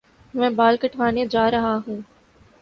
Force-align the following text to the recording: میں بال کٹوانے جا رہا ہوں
میں 0.33 0.49
بال 0.49 0.77
کٹوانے 0.77 1.25
جا 1.25 1.49
رہا 1.51 1.77
ہوں 1.87 2.01